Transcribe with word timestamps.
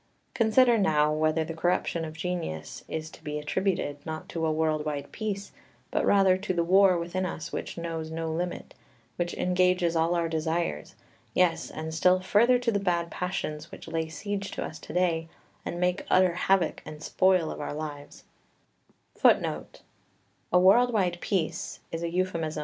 Consider, 0.33 0.79
now, 0.79 1.13
whether 1.13 1.43
the 1.43 1.53
corruption 1.53 2.03
of 2.05 2.17
genius 2.17 2.83
is 2.87 3.11
to 3.11 3.23
be 3.23 3.37
attributed, 3.37 4.03
not 4.03 4.27
to 4.29 4.47
a 4.47 4.51
world 4.51 4.83
wide 4.83 5.11
peace, 5.11 5.51
but 5.91 6.03
rather 6.03 6.37
to 6.39 6.55
the 6.55 6.63
war 6.63 6.97
within 6.97 7.23
us 7.23 7.53
which 7.53 7.77
knows 7.77 8.09
no 8.09 8.27
limit, 8.31 8.73
which 9.17 9.35
engages 9.35 9.95
all 9.95 10.15
our 10.15 10.27
desires, 10.27 10.95
yes, 11.35 11.69
and 11.69 11.93
still 11.93 12.19
further 12.19 12.57
to 12.57 12.71
the 12.71 12.79
bad 12.79 13.11
passions 13.11 13.71
which 13.71 13.87
lay 13.87 14.09
siege 14.09 14.49
to 14.49 14.63
us 14.65 14.79
to 14.79 14.91
day, 14.91 15.29
and 15.63 15.79
make 15.79 16.03
utter 16.09 16.33
havoc 16.33 16.81
and 16.83 17.03
spoil 17.03 17.51
of 17.51 17.61
our 17.61 17.71
lives. 17.75 18.23